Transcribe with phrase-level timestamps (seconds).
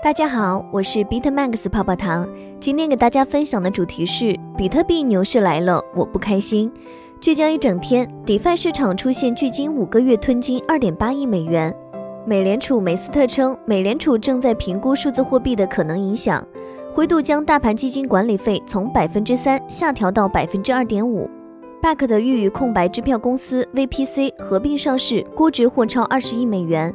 [0.00, 2.26] 大家好，我是 Bitmax 泡泡糖。
[2.60, 6.70] 今天给大家分享的主题是比特币牛市来了，我不开心。
[7.20, 11.74] 聚焦一整天，DeFi 市场出现距今五个月吞金二点八亿美元。
[12.24, 16.46] 美联储梅斯特称，美联储正在评估数字货币的可能影响。
[16.92, 21.28] 灰度将大盘基金管理费从百分之三下调到百分之二点五。
[21.82, 26.94] Back 的预与空白支票公司 VPC 合并上市，估值或超二十亿美元。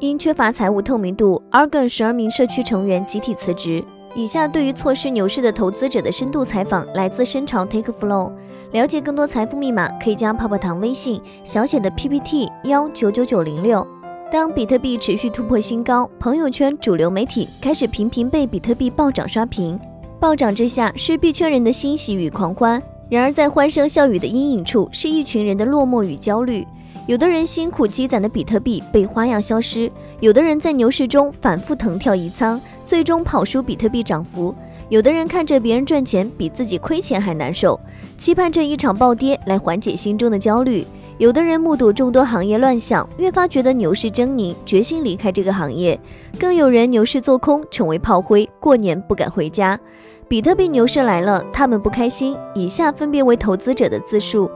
[0.00, 3.82] 因缺乏财务透明度，Argon 十二名社区成员集体辞职。
[4.14, 8.32] 以下对于错失牛市的投资者的深度采访来自深潮 TakeFlow。
[8.72, 13.86] 了解更多财富密码，可以加泡泡糖微信小写的 PPT 幺九九九零六。
[14.32, 19.78] 当比特币持续突破新高，朋友圈、主流媒体开始频频被比特币暴涨刷屏。
[20.18, 26.66] 暴涨之下是币圈人的欣喜与狂欢，然而在欢声笑语的阴影处是一群人的落寞与焦虑。
[27.06, 29.90] 有的人辛苦积攒的比特币被花样消失，
[30.20, 34.54] 有的人在牛市中反复腾跳移仓，最终跑输比特币涨幅。
[34.88, 37.78] 有的人看着别人赚钱比自己亏钱还难受，
[38.16, 40.86] 期盼着一场暴跌来缓解心中的焦虑。
[41.18, 45.98] 有的人目睹众多行业乱象，越发觉得牛市狰狞，决心离开这个行业。
[46.38, 49.78] 更有人牛市做空，成为炮灰，过年不敢回家。
[50.26, 52.34] 比特币牛市来了，他们不开心。
[52.54, 54.50] 以下分别为投资者的自述：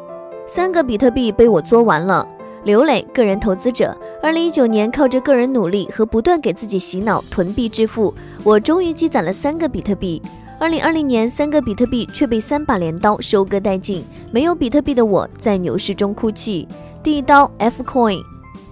[0.46, 2.26] 三个比特币被我作完了。
[2.64, 10.22] 刘磊，个人投资者，二零一九年靠着个人努力和不断给自己洗脑囤币致富，我终于积攒了三个比特币。
[10.58, 16.66] 二零二零年，三个比特币却被三把镰刀收割殆尽，没有比特币的我在牛市中哭泣。
[17.02, 18.20] 第一刀，F Coin，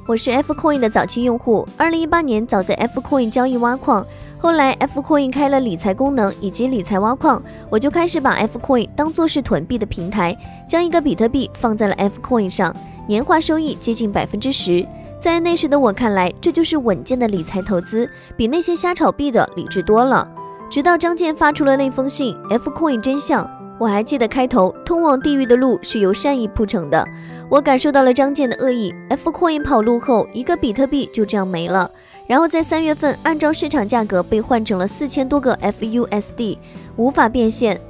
[0.08, 4.04] 我是 F Coin 的早期用户，二零一八年早在 F Coin 交易挖矿，
[4.38, 10.36] 后来 F Coin 开了理财功能以及理财挖矿，我就开始把 F Coin 当做是囤币的平台，
[10.68, 12.74] 将一个比特币放在了 F Coin 上。
[13.08, 14.84] 年化收益接近百分之十，
[15.20, 20.28] 在那时的我看来，这就是稳健的理财投资，比那些瞎炒币的理智多了。
[20.68, 23.48] 直到张健发出了那封信，F Coin 真相，
[23.78, 27.06] 我还记得开头，通往地狱的路是由善意铺成的。
[27.48, 31.88] 我感受到了张健的恶意，F Coin 跑路后，一个比特币就这样没了，
[32.26, 36.58] 然后在三月份按照市场价格被换成了四千多个 FUSD，
[36.96, 37.80] 无法变现。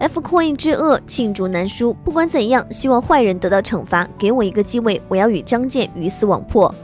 [0.00, 6.74] F Coin 之恶罄竹难书，不管怎样，希望坏人得到惩罚，给我一个机会，我要与张健鱼死网破。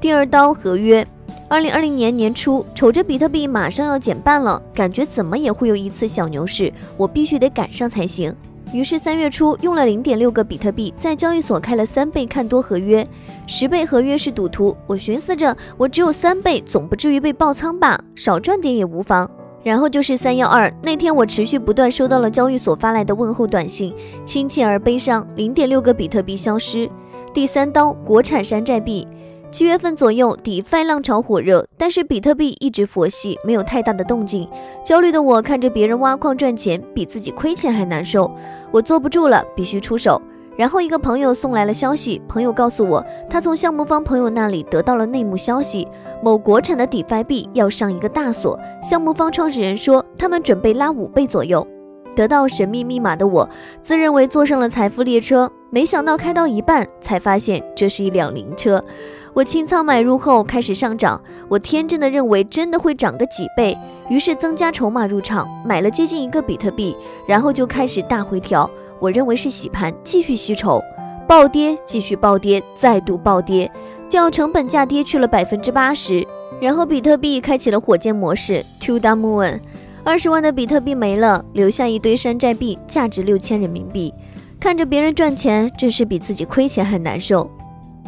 [0.00, 1.06] 第二刀合约，
[1.48, 8.34] 二零二零年年初，瞅着比特币马上要减半了，感觉怎么也会有一次小牛市，我必须得赶上才行。
[8.74, 13.06] 于是三月初用了零点六个比特币，在交易所开了三倍看多合约，
[13.46, 14.76] 十倍合约是赌徒。
[14.88, 19.30] 我寻思着，我只有三倍，总不至于被爆仓吧，少赚点也无妨。
[19.62, 25.24] 然后就是三幺二那天，我持续不断收到了交易所发来的问候短信，亲切而悲伤。
[25.36, 26.90] 零点六个比特币消失。
[27.32, 29.06] 第三刀，国产山寨币。
[29.54, 34.48] 七月份左右，DeFi 浪潮火热，但是比特币一直佛系，没有太大的动静。
[34.84, 38.28] 焦虑的我看着别人挖矿赚钱，比自己亏钱还难受。
[38.72, 40.20] 我坐不住了，必须出手。
[40.56, 45.86] 然后一个朋友送来了消息，朋友告诉我，他从项目方朋友那里得到了内幕消息，
[46.20, 48.58] 某国产的 DeFi 币要上一个大锁。
[48.82, 51.64] 项目方创始人说，他们准备拉五倍左右。
[52.16, 53.48] 得到神秘密码的我，
[53.80, 58.82] 自认为坐上了财富列车，没想到开到一半才发现这是一辆灵车。
[59.34, 63.76] 我清仓买入后开始上涨，我天真的认为真的会涨个几倍，
[64.08, 66.96] 于是增加筹码入场，买了接近一个比特币，
[67.26, 68.70] 然后就开始大回调。
[69.00, 70.80] 我认为是洗盘，继续吸筹，
[71.26, 73.68] 暴跌，继续暴跌，再度暴跌，
[74.08, 76.24] 较成本价跌去了百分之八十。
[76.60, 79.58] 然后比特币开启了火箭模式，two the moon，
[80.04, 84.14] 二十万的比特币没了，留下一堆山寨币，价值六千人民币。
[84.60, 87.50] 看着别人赚钱，真是比自己亏钱还难受。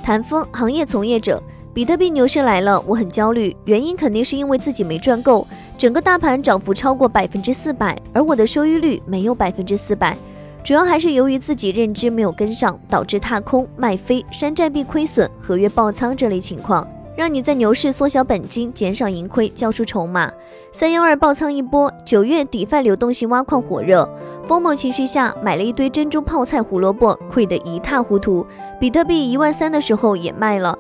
[0.06, 1.43] 谈风行业从业者，
[1.75, 5.44] 比特币牛市来了，我很焦虑，原因肯定是因为自己没赚够。
[5.77, 10.17] 整个大盘涨幅超过百分之四百，而我的收益率没有百分之四百。
[10.62, 20.31] 主要还是由于自己认知没有跟上，导致踏空、卖飞、山寨币亏损、合约爆仓这类情况，让你在牛市缩小本金、减少盈亏、交出筹码。
[20.71, 24.06] 三幺二爆仓一波，九月底泛流动性挖矿火热，
[24.46, 28.46] 疯魔情绪下买了一堆珍珠泡菜、胡萝卜，亏得一塌糊涂。
[28.79, 30.79] 比特币一万三的时候也卖了。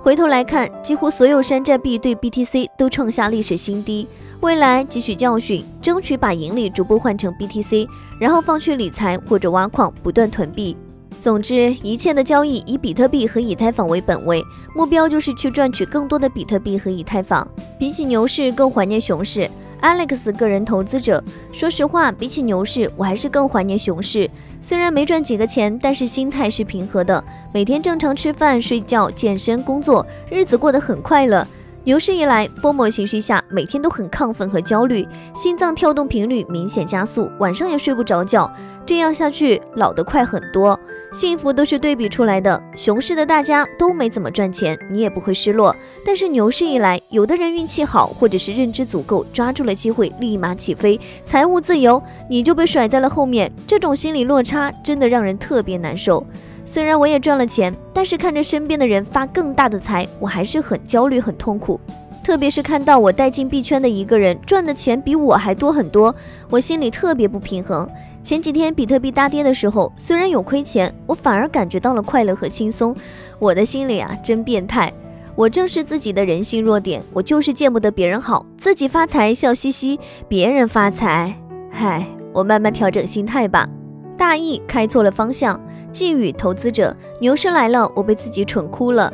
[0.00, 4.08] 回头来看，几乎所有山寨币对 BTC 都创下历史新低。
[4.40, 7.86] 未来汲取教训，争取把盈利逐步换成 BTC，
[8.18, 10.76] 然后放弃理财或者挖矿，不断囤币。
[11.24, 14.44] 总之，一切的交易以比特币和以太坊为本位，
[14.74, 17.48] 目标就是去赚取更多的比特币和以太坊。
[17.78, 19.50] 比起牛市，更怀念熊市。
[19.80, 24.30] Alex 个人投资者，说实话，比起牛市，我还是更怀念熊市。
[24.60, 27.24] 虽然没赚几个钱，但是心态是平和的，
[27.54, 31.48] 每天正常吃饭、睡觉、健身、工作，日子过得很快乐。
[31.84, 38.54] 牛市一来，疯魔情绪下，每天都很亢奋和焦虑，心脏跳动频率明显加速，晚上也睡不着觉。
[38.84, 40.78] 这样下去，老得快很多。
[41.14, 42.60] 幸福都是对比出来的。
[42.74, 45.74] 熊市的大家都没怎么赚钱，你也不会失落。
[46.04, 53.48] 但是牛市一来，有的人运气好，或者是认知足够，抓住了机会，立马起飞，财务自由，你就被甩在了后面。
[53.64, 56.26] 这种心理落差真的让人特别难受。
[56.66, 61.80] 虽然我也赚了钱，但是看着身边的人发更大的财，我还是很焦虑、很痛苦。
[62.24, 66.12] 特别是看到我带进币圈的一个人赚的钱比我还多很多，
[66.50, 67.88] 我心里特别不平衡。
[68.24, 72.96] 前几天比特币大跌的时候，虽然有亏钱，我反而感觉到了快乐和轻松。
[73.38, 74.90] 我的心里啊，真变态！
[75.36, 81.38] 我正是自己的人性弱点，我就是见不得别人好，自己发财笑嘻嘻，别人发财，
[81.70, 83.68] 嗨，我慢慢调整心态吧。
[84.16, 85.60] 大意开错了方向，
[85.92, 89.12] 寄语投资者：牛市来了，我被自己蠢哭了。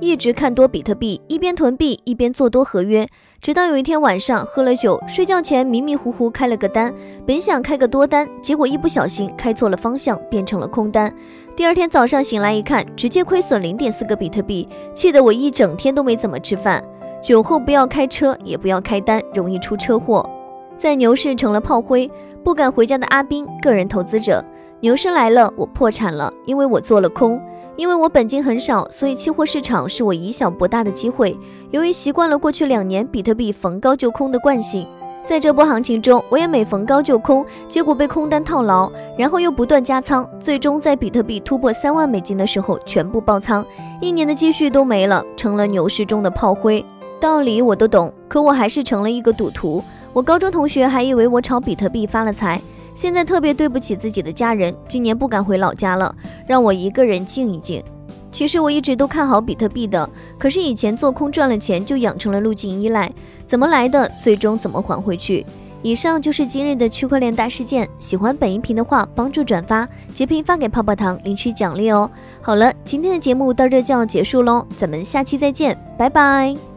[0.00, 3.08] 一直看多比特币，一边囤币一边做多合约，
[3.40, 6.92] 直到有一天晚上喝了酒，睡觉前迷迷糊糊开了个单，
[7.26, 11.10] 本想开个多单，结果一不小心开错了方向，变成了空单。
[11.56, 16.84] 第二天早上醒来一看，直接亏损零点四个比特币，气得我一整天都没怎么吃饭。
[17.22, 20.28] 酒后不要开车，也不要开单，容易出车祸。
[20.76, 22.10] 在牛市成了炮灰，
[22.44, 24.44] 不敢回家的阿斌，个人投资者，
[24.80, 27.40] 牛市来了，我破产了，因为我做了空。
[27.76, 31.36] 因为我本金很少，所以期货市场是我以小博大的机会。
[31.70, 34.86] 由于习惯了过去两年比特币逢高就空的惯性，
[35.26, 43.64] 在这波行情中，我也每逢高就空，结果被空单套牢，然后又不断加仓，最终在比特币突破三万美金的时候全部爆仓，
[44.00, 46.84] 一年的积蓄都没了，成了牛市中的炮灰。
[47.20, 49.82] 道理我都懂，可我还是成了一个赌徒。
[50.12, 52.60] 我高中同学还以为我炒比特币发了财。
[52.94, 56.14] 现在特别对不起自己的家人，今年不敢回老家了，
[56.46, 57.82] 让我一个人静一静。
[58.30, 60.08] 其实我一直都看好比特币的，
[60.38, 63.10] 可是以前做空赚了钱就养成了路径依赖，
[63.44, 65.44] 怎么来的，最终怎么还回去。
[65.82, 72.08] 以上就是今日的区块链大事件，喜欢本音频的话，帮助转发截屏发给泡泡糖领取奖励哦。
[72.42, 76.70] 好了，今天的节目到这就要结束喽，咱们下期再见，拜拜。